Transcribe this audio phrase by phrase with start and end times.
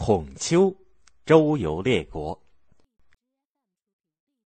[0.00, 0.72] 孔丘
[1.26, 2.40] 周游列国。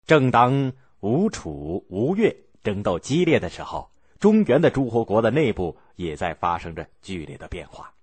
[0.07, 3.87] 正当吴楚、吴越争斗激烈的时候，
[4.19, 7.95] 中原的诸侯国的内部也在发生着剧烈的变化。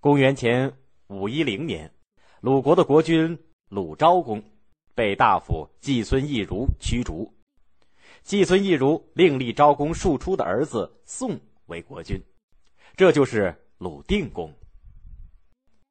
[0.00, 0.72] 公元前
[1.08, 1.92] 五一零年，
[2.40, 3.38] 鲁国的国君
[3.68, 4.42] 鲁昭公
[4.94, 7.30] 被大夫季孙意如驱逐，
[8.22, 12.18] 季孙意如另立昭公庶出的儿子宋为国君，
[12.96, 14.50] 这就是鲁定公。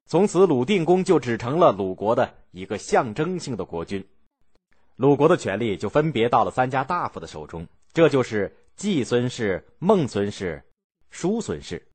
[0.08, 4.08] 从此，鲁定公就只成了鲁国的一个象征性的国君，
[4.96, 10.63] 鲁国的权力就分别到了三家大夫的手中，这就是季孙氏、孟孙氏、
[11.10, 11.88] 叔孙氏。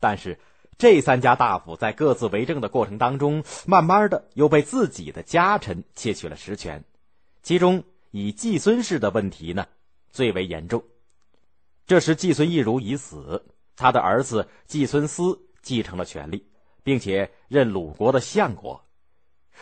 [0.00, 0.36] 但是，
[0.76, 6.82] 这三家大夫在各自为政的过程当中，慢慢的又被自己的家臣窃取了实权，
[7.40, 9.64] 其中以季孙氏的问题呢
[10.10, 10.82] 最为严重。
[11.86, 16.44] 这时，季孙意如已死，他的儿子季孙思继承了权力。
[16.86, 18.80] 并且任鲁国的相国，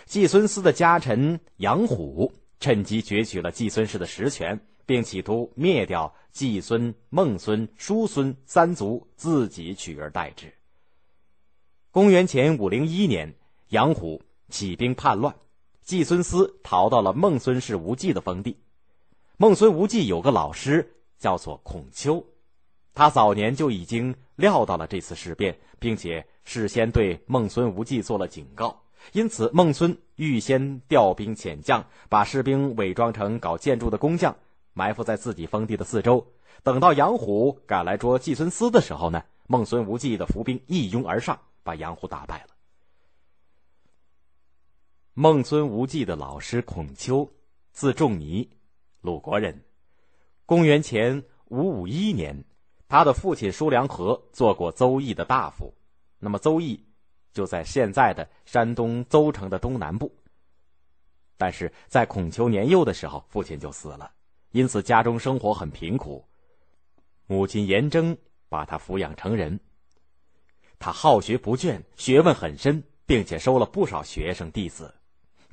[0.04, 10.52] 季孙思的家臣杨虎趁机攫取了季孙氏的实权，并企图灭掉季孙、孟孙、叔孙三族，自己取而代之。
[11.90, 13.34] 公元前五零一年，
[13.70, 15.34] 杨虎起兵叛乱，
[15.80, 18.58] 季孙思逃到了孟孙氏无忌的封地。
[19.38, 22.22] 孟孙无忌有个老师叫做孔丘，
[22.94, 26.26] 他早年就已经料到了这次事变，并且。
[26.46, 34.36] 事先对孟孙无忌做了警告，因此孟孙预先调兵遣将，把士兵伪装成搞建筑的工匠，
[34.74, 36.34] 埋伏在自己封地的四周。
[36.62, 42.48] 等到杨虎赶来捉季孙思的时候呢，孟孙无忌的伏兵一拥而上，把杨虎打败了。
[45.14, 47.30] 孟孙无忌的老师孔丘，
[47.72, 48.50] 字仲尼，
[49.00, 49.64] 鲁国人。
[50.44, 52.44] 公元前五五一年，
[52.94, 55.74] 他的父亲叔良和做过邹邑的大夫。
[56.20, 56.80] 那么邹邑
[57.32, 60.14] 就在现在的山东邹城的东南部。
[61.36, 64.12] 但是在孔丘年幼的时候，父亲就死了，
[64.52, 66.24] 因此家中生活很贫苦。
[67.26, 68.16] 母亲颜征
[68.48, 69.58] 把他抚养成人。
[70.78, 74.94] 他好学不倦，学问很深，并且收了不少学生弟子。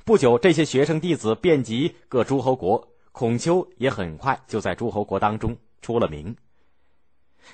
[0.04, 6.36] 不久，这些学生弟子遍及各诸侯国，孔丘也很快就在诸侯国当中出了名。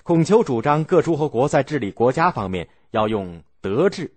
[0.03, 4.10] 孔丘主张各诸侯国在治理国家方面要用德治，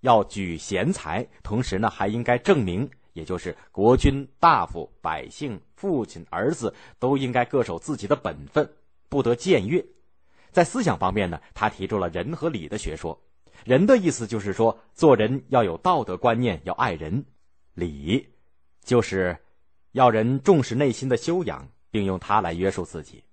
[0.00, 8.68] 要举贤才，同时呢还应该证明，也就是国君、大夫、百姓、父亲、儿子都应该各守自己的本分，
[9.08, 9.84] 不得僭越。
[10.50, 13.20] 在思想方面呢，他提出了仁和礼的学说。
[13.64, 17.24] 仁的意思就是说，做人要有道德观念，要爱人；
[17.74, 18.28] 礼
[18.84, 19.36] 就是
[19.92, 23.24] 要人重视内心的修养，并用它来约束自己。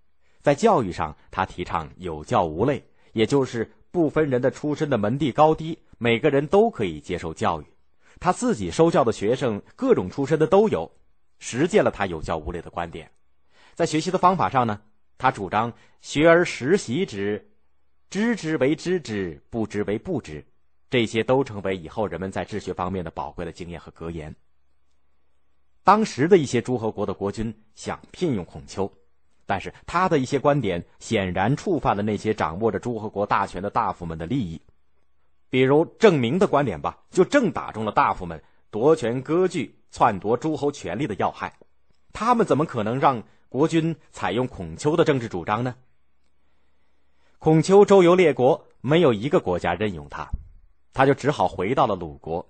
[0.44, 2.84] 在教育上，他提倡有教无类，
[3.14, 7.66] 也就是不分人的出身的门第高低，每个人都可以接受教育。
[8.20, 10.92] 他自己收教的学生，各种出身的都有，
[11.40, 13.10] 实践了他有教无类的观点。
[13.74, 14.82] 在学习的方法上呢，
[15.18, 15.72] 他主张
[16.02, 17.50] 学而时习之，
[18.10, 20.46] 知之为知之，不知为不知，
[20.90, 24.36] 这些都成为以后人们在治学方面的宝贵的经验和格言。
[25.86, 28.92] 当时的一些诸侯国的国君想聘用孔丘。
[29.46, 34.62] 但是他的一些观点显然触犯了那些掌握着诸侯国大权的大夫们的利益，
[35.50, 41.54] 比如郑明的观点吧，就正打中了大夫们夺权割据、篡夺诸侯权力的要害。
[42.14, 45.76] 他们怎么可能让国君采用孔丘的政治主张呢？
[47.40, 50.30] 孔丘周游列国，没有一个国家任用他，
[50.94, 52.48] 他就只好回到了鲁国。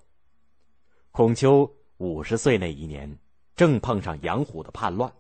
[1.12, 3.18] 孔丘五十岁那一年，
[3.56, 5.12] 正碰上杨虎的叛乱。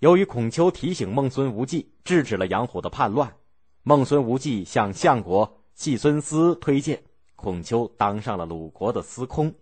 [0.00, 3.34] 由于孔丘提醒孟孙无忌制止了杨虎的叛乱，
[3.82, 7.02] 孟孙无忌向相国季孙思推荐
[7.34, 9.52] 孔丘当上了鲁国的司空。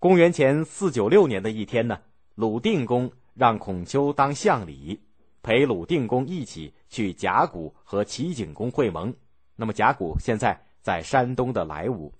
[0.00, 2.00] 公元前四九六年的一天呢，
[2.34, 5.00] 鲁定公让孔丘当相礼，
[5.42, 9.14] 陪鲁定公一起去甲骨和齐景公会盟。
[9.54, 12.10] 那么甲骨现在在山东的莱芜。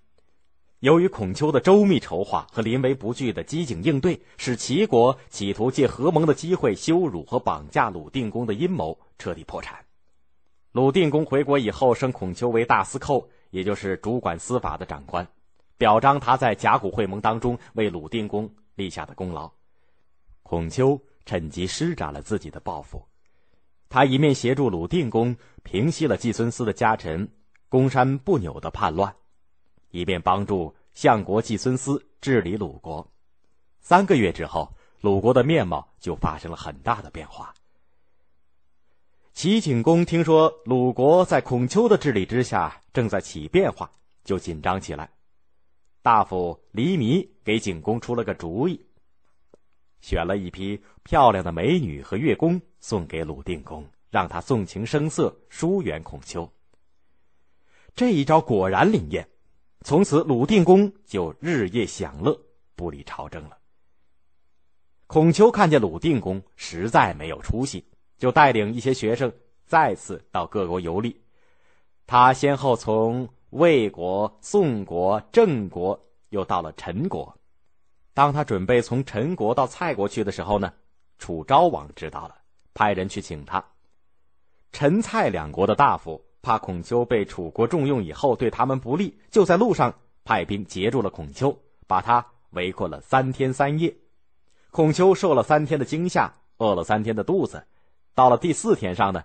[0.80, 9.78] 由于孔丘的周密筹划和临危不惧的机警应对，使齐国企图借合盟的机会羞辱和绑架鲁定公的阴谋彻底破产。
[10.72, 15.26] 鲁定公回国以后，升孔丘为大司寇，也就是主管司法的长官，
[15.76, 19.50] 表彰他在甲骨会盟当中为鲁定公立下的功劳。
[20.42, 23.04] 孔丘趁机施展了自己的抱负，
[23.90, 27.30] 他一面协助鲁定公平息了季孙思的家臣
[27.68, 29.14] 公山不扭的叛乱。
[29.90, 33.06] 以便帮助相国季孙思治理鲁国，
[33.80, 37.54] 三个月之后，鲁国的面貌就发生了很大的变化。
[39.32, 43.90] 齐景公听说鲁国在孔丘的治理之下正在起变化，
[44.24, 45.10] 就紧张起来。
[46.02, 48.84] 大夫黎弥给景公出了个主意，
[50.00, 56.50] 选了一批漂亮的美女和乐工送给鲁定公，让他纵情声色，疏远孔丘。
[57.94, 59.28] 这一招果然灵验，
[59.82, 62.38] 从此鲁定公就日夜享乐，
[62.76, 63.56] 不理朝政了。
[65.06, 67.84] 孔丘看见鲁定公实在没有出息，
[68.18, 69.32] 就带领一些学生
[69.66, 71.20] 再次到各国游历。
[72.06, 75.98] 他先后从魏国、宋国、郑国，
[76.28, 77.36] 又到了陈国。
[78.12, 80.72] 当他准备从陈国到蔡国去的时候呢，
[81.18, 82.36] 楚昭王知道了，
[82.74, 83.64] 派人去请他。
[84.72, 89.94] 陈、蔡两国的大夫怕孔丘被楚国重用以后对他们不利，就在路上
[90.24, 91.56] 派兵截住了孔丘，
[91.86, 93.94] 把他围困了三天三夜。
[94.70, 97.66] 孔丘受了三天的惊吓，饿了三天的肚子，
[98.14, 99.24] 到了第四天上呢，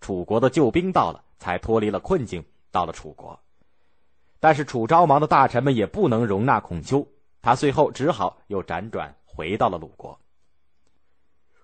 [0.00, 3.38] 楚国的救兵到了，才脱离了困境，到了楚国。
[4.40, 7.06] 但是楚昭王的大臣们也不能容纳孔丘，
[7.42, 10.18] 他最后只好又辗转回到了鲁国。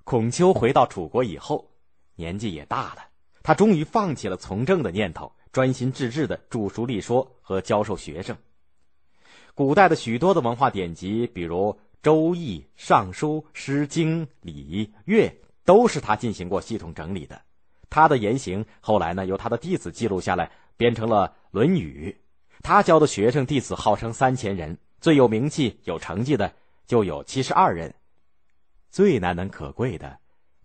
[0.04, 1.70] 孔丘回到楚国以后，
[2.16, 3.02] 年纪也大了，
[3.42, 8.36] 他终于放弃了从政的念头，专心致志的著书立说和教授学生。
[9.54, 11.76] 古代的许多的文化典籍，比如。
[12.02, 15.28] 《周易》《尚书》《诗经》《礼》《乐》
[15.66, 17.42] 都是他进行过系统整理的。
[17.90, 22.16] 他的言行后来呢，由他的弟子记录下来，编成了《论语》。
[22.62, 26.50] 他教的学生弟子号称三千人，最有名气、有成绩的
[26.86, 27.94] 就有七十二人。
[28.88, 30.18] 最难能可贵的，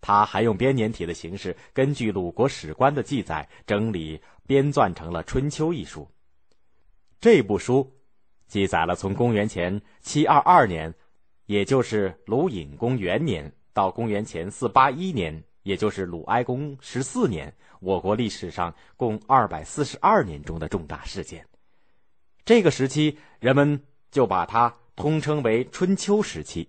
[0.06, 6.08] 他还用编年体的形式，根据鲁国史官的记载整理编撰成了《春秋》一书。
[7.20, 7.92] 这部书
[8.46, 10.94] 记载了从公元前七二二年。
[11.48, 21.46] 也就是鲁隐公元年到公元前四八一年，也就是鲁哀公十四年，我国历史上共二百四十二年中的重大事件。
[22.46, 23.80] 这个时期，人们
[24.10, 26.68] 就把它通称为春秋时期。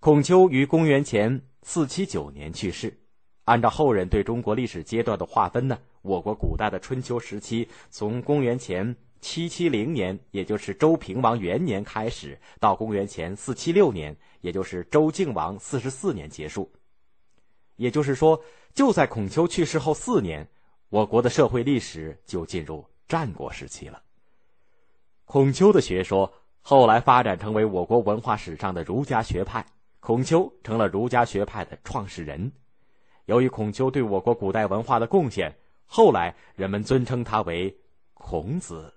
[0.00, 2.96] 孔丘于公元前四七九年去世。
[3.44, 8.96] 按照后人对中国历史阶段的划分呢，我国古代的春秋时期从公元前。
[9.20, 16.70] 七七零年，也就是周平王元年开始，到公元前四七六年，也就是周敬王四十四年结束。
[17.74, 18.40] 也就是说，
[18.74, 20.48] 就在孔丘去世后四年，
[20.88, 24.00] 我国的社会历史就进入战国时期了。
[25.24, 29.66] 孔丘的学说后来发展成为我国文化史上的儒家学派，
[30.08, 32.50] 孔丘成了儒家学派的创始人。
[33.26, 37.76] 由于孔丘对我国古代文化的贡献，后来人们尊称他为
[38.14, 38.90] 孔子。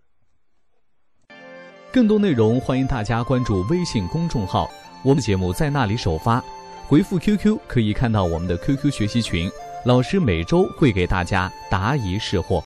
[1.92, 4.72] 更多内容，欢迎大家关注微信公众号，
[5.04, 6.42] 我们节目在那里首发。
[6.88, 9.52] 回复 QQ 可以看到我们的 QQ 学习群，
[9.84, 12.58] 老师每周会给大家答疑释惑。